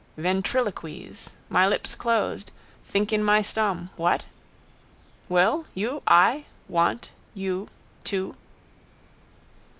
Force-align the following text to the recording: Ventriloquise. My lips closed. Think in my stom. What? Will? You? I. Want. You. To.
Ventriloquise. 0.17 1.29
My 1.47 1.67
lips 1.67 1.93
closed. 1.93 2.49
Think 2.87 3.13
in 3.13 3.23
my 3.23 3.41
stom. 3.43 3.91
What? 3.97 4.25
Will? 5.29 5.67
You? 5.75 6.01
I. 6.07 6.45
Want. 6.67 7.11
You. 7.35 7.69
To. 8.05 8.35